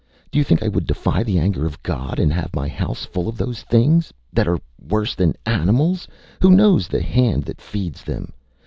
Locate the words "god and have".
1.83-2.55